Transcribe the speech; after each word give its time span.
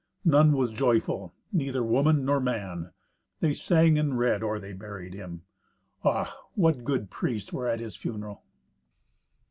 None 0.25 0.53
was 0.53 0.71
joyful, 0.71 1.31
neither 1.53 1.83
woman 1.83 2.25
nor 2.25 2.39
man. 2.39 2.89
They 3.39 3.53
sang 3.53 3.99
and 3.99 4.17
read 4.17 4.41
or 4.41 4.57
they 4.59 4.73
buried 4.73 5.13
him. 5.13 5.43
Ah, 6.03 6.35
what 6.55 6.83
good 6.83 7.11
priests 7.11 7.53
were 7.53 7.67
at 7.69 7.79
his 7.79 7.95
funeral! 7.95 8.41